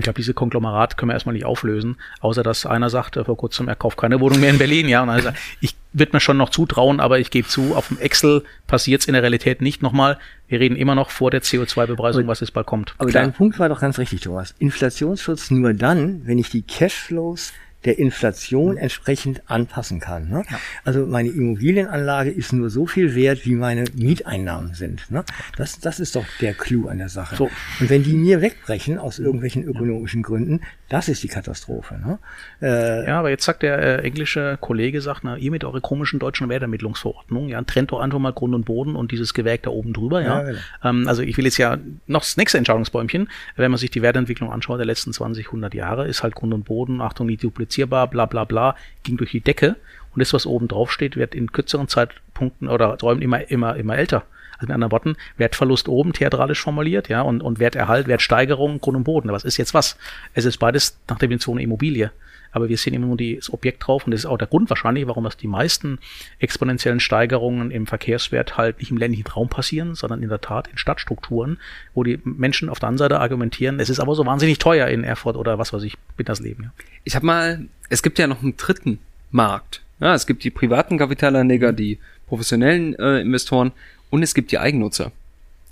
[0.00, 3.36] ich glaube, diese Konglomerat können wir erstmal nicht auflösen, außer dass einer sagt, äh, vor
[3.36, 5.02] kurzem, er kauft keine Wohnung mehr in Berlin, ja.
[5.02, 7.88] Und dann sagt, er, ich würde mir schon noch zutrauen, aber ich gebe zu, auf
[7.88, 10.18] dem Excel passiert es in der Realität nicht nochmal.
[10.48, 12.94] Wir reden immer noch vor der CO2-Bepreisung, was jetzt bald kommt.
[12.98, 13.22] Aber Klar.
[13.22, 14.54] dein Punkt war doch ganz richtig, Thomas.
[14.58, 17.52] Inflationsschutz nur dann, wenn ich die Cashflows
[17.84, 20.28] der Inflation entsprechend anpassen kann.
[20.28, 20.44] Ne?
[20.84, 25.10] Also meine Immobilienanlage ist nur so viel wert, wie meine Mieteinnahmen sind.
[25.10, 25.24] Ne?
[25.56, 27.36] Das, das ist doch der Clou an der Sache.
[27.36, 27.50] So.
[27.80, 31.94] Und wenn die mir wegbrechen aus irgendwelchen ökonomischen Gründen, das ist die Katastrophe.
[31.94, 32.18] Ne?
[32.62, 36.18] Äh, Ja, aber jetzt sagt der äh, englische Kollege, sagt, na, ihr mit eurer komischen
[36.18, 39.92] deutschen Wertermittlungsverordnung, ja, trennt doch einfach mal Grund und Boden und dieses Gewerk da oben
[39.92, 40.40] drüber, ja.
[40.40, 40.58] Ja, genau.
[40.84, 44.52] ähm, also ich will jetzt ja noch das nächste Entscheidungsbäumchen, wenn man sich die Wertentwicklung
[44.52, 47.42] anschaut der letzten 20, 100 Jahre, ist halt Grund und Boden, Achtung, nicht
[47.74, 49.76] duplizierbar, bla bla bla, ging durch die Decke
[50.14, 53.96] und das, was oben drauf steht, wird in kürzeren Zeitpunkten oder Räumen immer, immer, immer
[53.96, 54.24] älter.
[54.54, 59.04] Also mit anderen Worten, Wertverlust oben theatralisch formuliert, ja, und, und Werterhalt, Wertsteigerung, Grund und
[59.04, 59.32] Boden.
[59.32, 59.96] Was ist jetzt was?
[60.32, 62.12] Es ist beides nach der eine Immobilie.
[62.54, 64.70] Aber wir sehen immer nur die- das Objekt drauf und das ist auch der Grund
[64.70, 65.98] wahrscheinlich, warum das die meisten
[66.38, 70.78] exponentiellen Steigerungen im Verkehrswert halt nicht im ländlichen Raum passieren, sondern in der Tat in
[70.78, 71.58] Stadtstrukturen,
[71.94, 75.04] wo die Menschen auf der anderen Seite argumentieren, es ist aber so wahnsinnig teuer in
[75.04, 76.62] Erfurt oder was weiß ich, mit das Leben.
[76.64, 76.70] Ja.
[77.04, 79.82] Ich habe mal, es gibt ja noch einen dritten Markt.
[80.00, 83.72] Ja, es gibt die privaten Kapitalanleger, die professionellen äh, Investoren
[84.10, 85.12] und es gibt die Eigennutzer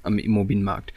[0.03, 0.93] am Immobilienmarkt.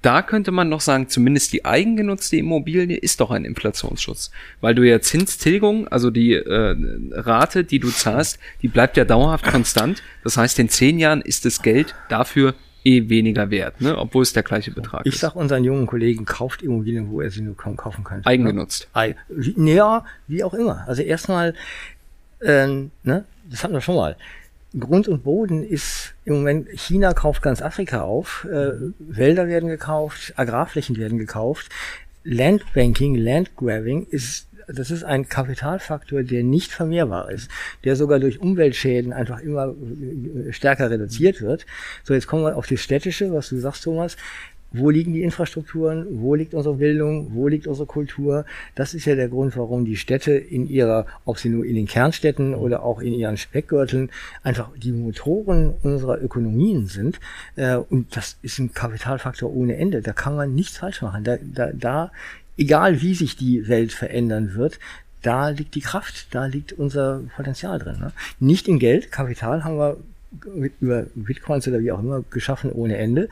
[0.00, 4.30] Da könnte man noch sagen, zumindest die eigengenutzte Immobilie ist doch ein Inflationsschutz,
[4.60, 6.76] weil du ja Zinstilgung, also die äh,
[7.12, 10.02] Rate, die du zahlst, die bleibt ja dauerhaft konstant.
[10.22, 13.98] Das heißt, in zehn Jahren ist das Geld dafür eh weniger wert, ne?
[13.98, 15.20] obwohl es der gleiche Betrag ich ist.
[15.20, 18.24] sag unseren jungen Kollegen, kauft Immobilien, wo er sie nur kaum kaufen kann.
[18.24, 18.86] Eigengenutzt.
[18.92, 20.84] Ei- wie- Ja, wie auch immer.
[20.86, 21.54] Also erstmal,
[22.40, 24.16] ähm, ne, das hatten wir schon mal.
[24.78, 30.34] Grund und Boden ist im Moment, China kauft ganz Afrika auf, äh, Wälder werden gekauft,
[30.36, 31.70] Agrarflächen werden gekauft.
[32.24, 37.50] Landbanking, Landgrabbing ist das ist ein Kapitalfaktor, der nicht vermehrbar ist,
[37.84, 41.64] der sogar durch Umweltschäden einfach immer äh, stärker reduziert wird.
[42.04, 44.18] So, jetzt kommen wir auf das Städtische, was du sagst, Thomas
[44.72, 48.44] wo liegen die Infrastrukturen, wo liegt unsere Bildung, wo liegt unsere Kultur.
[48.74, 51.86] Das ist ja der Grund, warum die Städte in ihrer, ob sie nur in den
[51.86, 54.10] Kernstädten oder auch in ihren Speckgürteln,
[54.42, 57.18] einfach die Motoren unserer Ökonomien sind.
[57.56, 60.02] Äh, und das ist ein Kapitalfaktor ohne Ende.
[60.02, 61.24] Da kann man nichts falsch machen.
[61.24, 62.12] Da, da, da
[62.58, 64.78] egal wie sich die Welt verändern wird,
[65.22, 67.98] da liegt die Kraft, da liegt unser Potenzial drin.
[67.98, 68.12] Ne?
[68.38, 69.96] Nicht in Geld, Kapital haben wir
[70.80, 73.28] über Bitcoins oder wie auch immer geschaffen ohne Ende.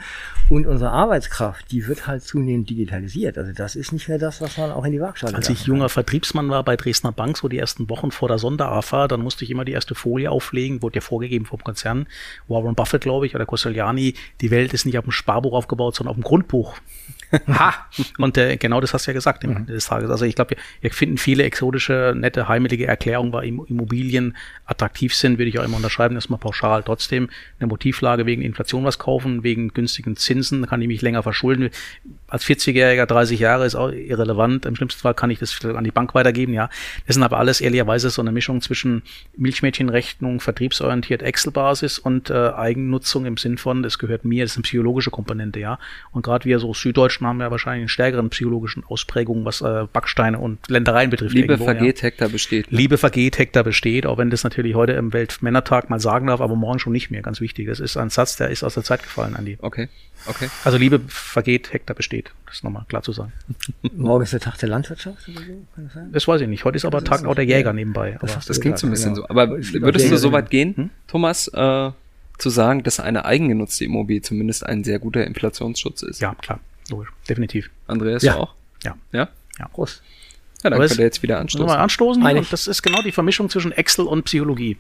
[0.48, 3.36] Und unsere Arbeitskraft, die wird halt zunehmend digitalisiert.
[3.36, 5.88] Also das ist nicht mehr das, was man auch in die Waagschale Als ich junger
[5.88, 9.50] Vertriebsmann war bei Dresdner Bank, so die ersten Wochen vor der Sonder-AFA, dann musste ich
[9.50, 12.06] immer die erste Folie auflegen, wurde ja vorgegeben vom Konzern,
[12.48, 16.12] Warren Buffett, glaube ich, oder Costellani, die Welt ist nicht auf dem Sparbuch aufgebaut, sondern
[16.12, 16.76] auf dem Grundbuch.
[17.48, 17.74] Ha!
[18.18, 20.10] Und äh, genau das hast du ja gesagt im Ende des Tages.
[20.10, 25.38] Also ich glaube, wir, wir finden viele exotische, nette, heimelige Erklärungen, weil Immobilien attraktiv sind,
[25.38, 26.82] würde ich auch immer unterschreiben, erstmal pauschal.
[26.82, 31.70] Trotzdem eine Motivlage wegen Inflation was kaufen, wegen günstigen Zinsen, kann ich mich länger verschulden.
[32.28, 34.66] Als 40-Jähriger, 30 Jahre ist auch irrelevant.
[34.66, 36.68] Im schlimmsten Fall kann ich das an die Bank weitergeben, ja.
[37.06, 39.02] Das sind aber alles ehrlicherweise so eine Mischung zwischen
[39.36, 44.62] Milchmädchenrechnung, vertriebsorientiert Excel-Basis und äh, Eigennutzung im Sinn von, es gehört mir, das ist eine
[44.62, 45.78] psychologische Komponente, ja.
[46.10, 46.74] Und gerade wir so
[47.16, 51.34] Süddeutschen haben ja wahrscheinlich einen stärkeren psychologischen Ausprägungen, was äh, Backsteine und Ländereien betrifft.
[51.34, 52.04] Liebe irgendwo, vergeht, ja.
[52.04, 52.70] Hektar besteht.
[52.70, 52.78] Ne?
[52.78, 56.54] Liebe vergeht, Hektar besteht, auch wenn das natürlich heute im Weltmännertag mal sagen darf, aber
[56.56, 57.68] morgen schon nicht mehr, ganz wichtig.
[57.68, 59.58] Das ist ein Satz, der ist aus der Zeit gefallen, Andi.
[59.60, 59.88] Okay,
[60.26, 60.48] okay.
[60.64, 62.32] Also Liebe vergeht, Hektar besteht.
[62.46, 63.32] Das ist nochmal klar zu sagen.
[63.96, 65.66] Morgen ist der Tag der Landwirtschaft oder so?
[65.74, 66.12] Kann das, sein?
[66.12, 66.64] das weiß ich nicht.
[66.64, 68.18] Heute ist aber Tag auch der Jäger nebenbei.
[68.20, 69.26] Das, das klingt so ein bisschen genau.
[69.26, 69.30] so.
[69.30, 70.90] Aber würdest du so weit gehen, hm?
[71.06, 71.90] Thomas, äh,
[72.38, 76.20] zu sagen, dass eine eigengenutzte Immobilie zumindest ein sehr guter Inflationsschutz ist?
[76.20, 76.60] Ja, klar.
[76.90, 77.08] Logisch.
[77.28, 77.70] Definitiv.
[77.86, 78.36] Andreas ja.
[78.36, 78.54] auch?
[78.84, 78.96] Ja.
[79.12, 79.28] Ja?
[79.58, 79.68] Ja.
[79.68, 80.02] Prost.
[80.62, 81.66] Ja, dann könnt ihr jetzt wieder anstoßen.
[81.66, 82.22] Mal anstoßen.
[82.22, 84.78] Und das ist genau die Vermischung zwischen Excel und Psychologie.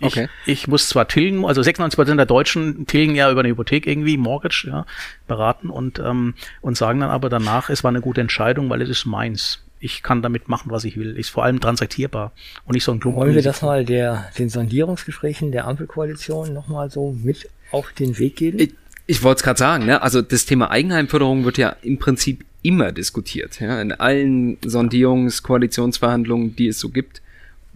[0.00, 0.28] Ich, okay.
[0.46, 4.68] ich muss zwar tilgen, also 96% der Deutschen tilgen ja über eine Hypothek irgendwie, Mortgage,
[4.68, 4.86] ja,
[5.26, 8.88] beraten und, ähm, und sagen dann aber danach, es war eine gute Entscheidung, weil es
[8.88, 9.60] ist meins.
[9.80, 11.16] Ich kann damit machen, was ich will.
[11.16, 12.32] Ist vor allem transaktierbar
[12.64, 13.20] und nicht so ein Klumpen.
[13.20, 18.36] Wollen wir das mal der, den Sondierungsgesprächen der Ampelkoalition nochmal so mit auf den Weg
[18.36, 18.58] geben?
[18.58, 18.74] Ich,
[19.08, 20.02] ich wollte es gerade sagen, ne?
[20.02, 23.58] also das Thema Eigenheimförderung wird ja im Prinzip immer diskutiert.
[23.58, 23.80] Ja?
[23.80, 27.22] In allen Sondierungs-, Koalitionsverhandlungen, die es so gibt.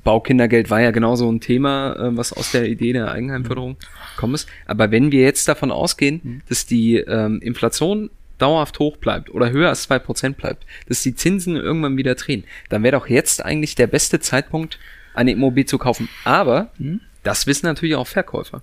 [0.05, 3.77] Baukindergeld war ja genauso ein Thema, äh, was aus der Idee der Eigenheimförderung
[4.19, 4.35] kommt.
[4.35, 4.49] Ist.
[4.67, 6.41] Aber wenn wir jetzt davon ausgehen, mhm.
[6.51, 11.15] dass die ähm, Inflation dauerhaft hoch bleibt oder höher als zwei Prozent bleibt, dass die
[11.15, 14.79] Zinsen irgendwann wieder drehen, dann wäre doch jetzt eigentlich der beste Zeitpunkt,
[15.15, 16.11] eine Immobilie zu kaufen.
[16.25, 17.01] Aber mhm.
[17.23, 18.63] Das wissen natürlich auch Verkäufer.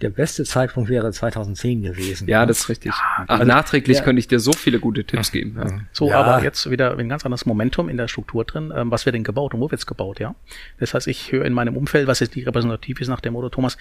[0.00, 2.26] Der beste Zeitpunkt wäre 2010 gewesen.
[2.26, 2.46] Ja, ne?
[2.46, 2.92] das ist richtig.
[2.92, 4.02] Ja, Ach, also, nachträglich ja.
[4.04, 5.56] könnte ich dir so viele gute Tipps geben.
[5.58, 5.80] Ja.
[5.92, 8.72] So, aber jetzt wieder ein ganz anderes Momentum in der Struktur drin.
[8.74, 10.34] Ähm, was wird denn gebaut und wo wird's gebaut, ja?
[10.78, 13.50] Das heißt, ich höre in meinem Umfeld, was jetzt nicht repräsentativ ist nach dem Motto,
[13.50, 13.76] Thomas,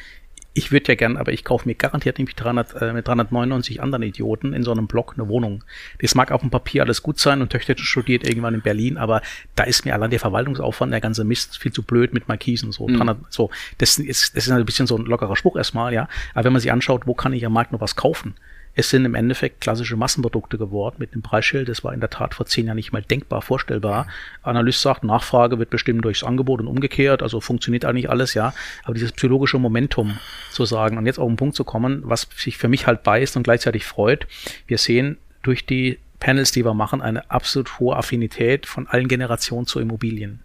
[0.58, 4.02] ich würde ja gern, aber ich kaufe mir garantiert nämlich 300, äh, mit 399 anderen
[4.02, 5.64] Idioten in so einem Block eine Wohnung.
[6.02, 9.22] Das mag auf dem Papier alles gut sein und Töchter studiert irgendwann in Berlin, aber
[9.56, 12.88] da ist mir allein der Verwaltungsaufwand, der ganze Mist viel zu blöd mit Markisen, so.
[12.88, 12.98] Mhm.
[12.98, 13.52] 300, so.
[13.78, 16.10] Das ist, das ist ein bisschen so ein lockerer Spruch erstmal, ja.
[16.34, 18.34] Aber wenn man sich anschaut, wo kann ich am Markt noch was kaufen?
[18.80, 21.68] Es sind im Endeffekt klassische Massenprodukte geworden mit einem Preisschild.
[21.68, 24.06] Das war in der Tat vor zehn Jahren nicht mal denkbar vorstellbar.
[24.44, 27.24] Analyst sagt, Nachfrage wird bestimmt durchs Angebot und umgekehrt.
[27.24, 28.54] Also funktioniert eigentlich alles, ja.
[28.84, 30.20] Aber dieses psychologische Momentum
[30.52, 33.36] zu sagen und jetzt auf den Punkt zu kommen, was sich für mich halt beißt
[33.36, 34.28] und gleichzeitig freut.
[34.68, 39.66] Wir sehen durch die Panels, die wir machen, eine absolut hohe Affinität von allen Generationen
[39.66, 40.42] zu Immobilien.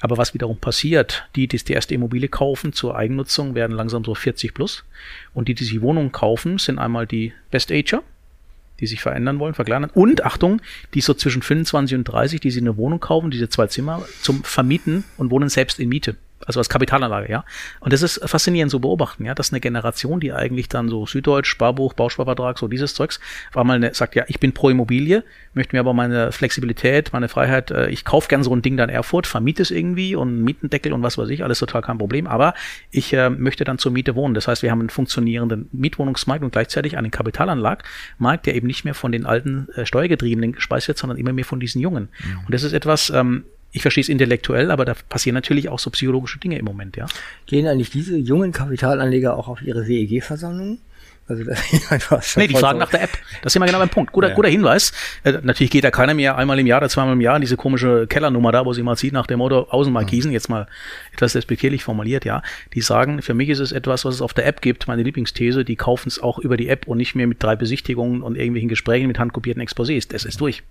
[0.00, 4.14] Aber was wiederum passiert, die, die die erste Immobilie kaufen zur Eigennutzung, werden langsam so
[4.14, 4.84] 40 plus.
[5.34, 8.02] Und die, die sich Wohnungen kaufen, sind einmal die Best Ager,
[8.80, 9.90] die sich verändern wollen, verkleinern.
[9.92, 10.62] Und Achtung,
[10.94, 14.42] die so zwischen 25 und 30, die sich eine Wohnung kaufen, diese zwei Zimmer, zum
[14.44, 17.44] Vermieten und wohnen selbst in Miete also als Kapitalanlage, ja.
[17.80, 21.48] Und das ist faszinierend zu beobachten, ja, dass eine Generation, die eigentlich dann so Süddeutsch,
[21.48, 23.20] Sparbuch, Bausparvertrag, so dieses Zeugs,
[23.52, 25.22] war mal eine, sagt, ja, ich bin pro Immobilie,
[25.54, 28.88] möchte mir aber meine Flexibilität, meine Freiheit, äh, ich kaufe gern so ein Ding dann
[28.88, 32.54] Erfurt, vermiete es irgendwie und Mietendeckel und was weiß ich, alles total kein Problem, aber
[32.90, 34.34] ich äh, möchte dann zur Miete wohnen.
[34.34, 38.94] Das heißt, wir haben einen funktionierenden Mietwohnungsmarkt und gleichzeitig einen Kapitalanlagmarkt, der eben nicht mehr
[38.94, 42.08] von den alten äh, Steuergetriebenen gespeist wird, sondern immer mehr von diesen Jungen.
[42.24, 42.38] Mhm.
[42.46, 45.90] Und das ist etwas, ähm, ich verstehe es intellektuell, aber da passieren natürlich auch so
[45.90, 47.06] psychologische Dinge im Moment, ja.
[47.46, 50.78] Gehen eigentlich diese jungen Kapitalanleger auch auf ihre WEG-Versammlungen?
[51.30, 51.44] Also
[52.10, 53.10] das, nee, die fragen nach der App.
[53.42, 54.12] Das ist immer genau beim Punkt.
[54.12, 54.34] Guter, ja.
[54.34, 54.92] guter Hinweis.
[55.22, 57.56] Äh, natürlich geht da keiner mehr einmal im Jahr oder zweimal im Jahr in diese
[57.56, 60.66] komische Kellernummer da, wo sie mal sieht nach dem Motto Außenmarkisen, jetzt mal
[61.12, 62.42] etwas despektierlich formuliert, ja.
[62.74, 65.64] Die sagen, für mich ist es etwas, was es auf der App gibt, meine Lieblingsthese,
[65.64, 68.68] die kaufen es auch über die App und nicht mehr mit drei Besichtigungen und irgendwelchen
[68.68, 70.08] Gesprächen mit handkopierten Exposés.
[70.10, 70.62] Das ist durch.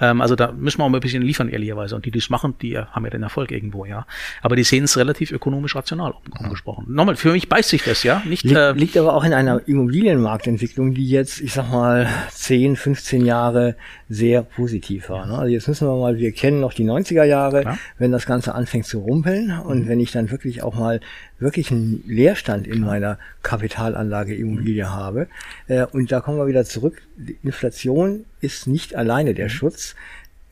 [0.00, 1.96] Ähm, also da müssen wir auch mal ein bisschen liefern, ehrlicherweise.
[1.96, 4.06] Und die, die es machen, die haben ja den Erfolg irgendwo, ja.
[4.42, 6.86] Aber die sehen es relativ ökonomisch rational umgesprochen.
[6.88, 8.22] Nochmal, für mich beißt sich das, ja.
[8.24, 9.66] Nicht, liegt, äh, liegt aber auch in einer
[10.02, 13.76] Immobilienmarktentwicklung, die jetzt, ich sag mal, 10, 15 Jahre
[14.08, 15.26] sehr positiv war.
[15.26, 15.38] Ne?
[15.38, 17.78] Also jetzt müssen wir mal, wir kennen noch die 90er Jahre, ja.
[17.98, 21.00] wenn das Ganze anfängt zu rumpeln und wenn ich dann wirklich auch mal
[21.38, 24.90] wirklich einen Leerstand in meiner Kapitalanlage Immobilie mhm.
[24.90, 25.28] habe.
[25.68, 27.02] Äh, und da kommen wir wieder zurück.
[27.16, 29.50] Die Inflation ist nicht alleine der mhm.
[29.50, 29.94] Schutz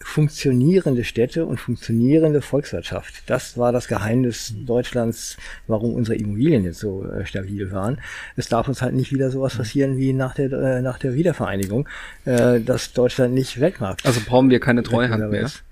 [0.03, 3.23] funktionierende Städte und funktionierende Volkswirtschaft.
[3.27, 4.67] Das war das Geheimnis mhm.
[4.67, 5.37] Deutschlands,
[5.67, 8.01] warum unsere Immobilien jetzt so äh, stabil waren.
[8.37, 9.59] Es darf uns halt nicht wieder sowas mhm.
[9.59, 11.89] passieren wie nach der, äh, nach der Wiedervereinigung,
[12.25, 14.07] äh, dass Deutschland nicht Weltmarkt.
[14.07, 15.43] Also brauchen wir keine Treuhand mehr.
[15.43, 15.63] Ist.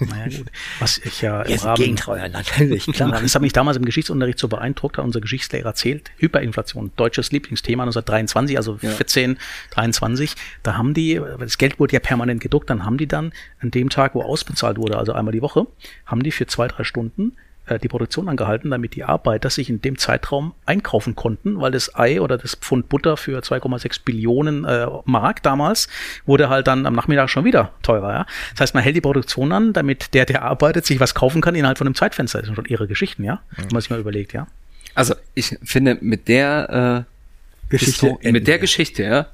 [0.00, 0.46] Naja, gut.
[0.78, 3.10] Was ich ja im Rahmen, Gegentreuer, natürlich, klar.
[3.20, 6.10] Das hat mich damals im Geschichtsunterricht so beeindruckt, hat unser Geschichtslehrer erzählt.
[6.18, 8.90] Hyperinflation, deutsches Lieblingsthema 1923, also ja.
[8.90, 9.38] 14,
[9.70, 10.34] 23.
[10.62, 13.90] Da haben die, das Geld wurde ja permanent gedruckt, dann haben die dann an dem
[13.90, 15.66] Tag, wo ausbezahlt wurde, also einmal die Woche,
[16.06, 17.36] haben die für zwei, drei Stunden
[17.70, 21.94] äh, die Produktion angehalten, damit die Arbeiter sich in dem Zeitraum einkaufen konnten, weil das
[21.94, 25.88] Ei oder das Pfund Butter für 2,6 Billionen äh, Mark damals
[26.26, 28.12] wurde halt dann am Nachmittag schon wieder teurer.
[28.12, 28.26] Ja?
[28.52, 31.54] Das heißt, man hält die Produktion an, damit der, der arbeitet, sich was kaufen kann
[31.54, 32.40] innerhalb von einem Zeitfenster.
[32.40, 33.62] Das sind schon ihre Geschichten, ja, mhm.
[33.62, 34.46] wenn man sich mal überlegt, ja.
[34.94, 39.26] Also ich finde, mit der äh, Geschichte, mit der Geschichte, ja,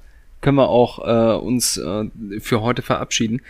[0.43, 2.05] können wir auch äh, uns äh,
[2.41, 3.41] für heute verabschieden.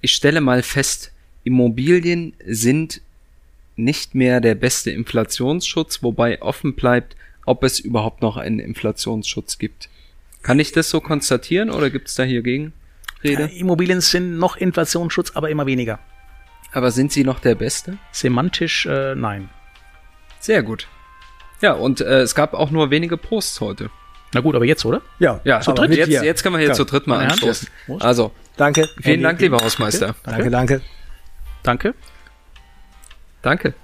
[0.00, 1.12] Ich stelle mal fest,
[1.44, 3.02] Immobilien sind
[3.84, 7.16] nicht mehr der beste Inflationsschutz, wobei offen bleibt,
[7.46, 9.88] ob es überhaupt noch einen Inflationsschutz gibt.
[10.42, 12.72] Kann ich das so konstatieren oder gibt es da hier Gegenrede?
[13.22, 15.98] Ja, Immobilien sind noch Inflationsschutz, aber immer weniger.
[16.72, 17.98] Aber sind sie noch der beste?
[18.12, 19.50] Semantisch äh, nein.
[20.38, 20.86] Sehr gut.
[21.60, 23.90] Ja, und äh, es gab auch nur wenige Posts heute.
[24.32, 25.02] Na gut, aber jetzt, oder?
[25.18, 25.94] Ja, ja zu dritt.
[25.94, 26.74] Jetzt, jetzt können wir hier ja.
[26.74, 27.68] zu dritt mal anstoßen.
[27.98, 28.88] Also, danke.
[29.02, 30.14] Vielen Dank, lieber Hausmeister.
[30.24, 30.80] Danke, danke.
[31.62, 31.94] Danke.
[33.42, 33.74] Danke.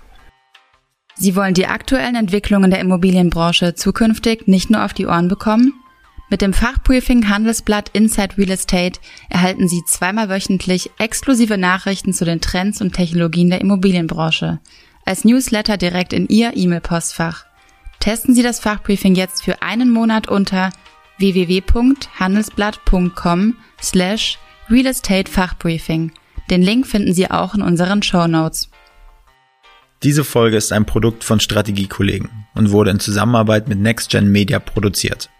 [1.14, 5.73] Sie wollen die aktuellen Entwicklungen der Immobilienbranche zukünftig nicht nur auf die Ohren bekommen?
[6.29, 8.99] Mit dem Fachbriefing Handelsblatt Inside Real Estate
[9.31, 14.59] erhalten Sie zweimal wöchentlich exklusive Nachrichten zu den Trends und Technologien der Immobilienbranche.
[15.05, 17.45] Als Newsletter direkt in Ihr E-Mail-Postfach.
[18.01, 20.71] Testen Sie das Fachbriefing jetzt für einen Monat unter
[21.19, 24.38] www.handelsblatt.com slash
[24.69, 26.11] Real Estate Fachbriefing.
[26.51, 28.69] Den Link finden Sie auch in unseren Show Notes.
[30.03, 35.31] Diese Folge ist ein Produkt von Strategiekollegen und wurde in Zusammenarbeit mit NextGen Media produziert.